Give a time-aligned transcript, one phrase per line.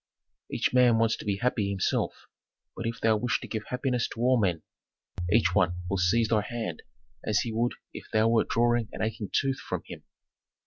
[0.49, 2.25] "Each man wants to be happy himself;
[2.75, 4.63] but if thou wish to give happiness to all men,
[5.31, 6.81] each one will seize thy hand
[7.23, 10.01] as he would if thou wert drawing an aching tooth from him.